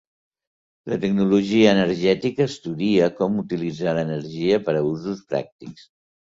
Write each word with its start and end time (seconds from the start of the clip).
La 0.93 0.95
tecnologia 1.03 1.73
energètica 1.75 2.47
estudia 2.53 3.11
com 3.21 3.39
utilitzar 3.45 3.95
l'energia 4.01 4.61
per 4.67 4.79
a 4.81 4.85
usos 4.97 5.25
pràctics. 5.33 5.89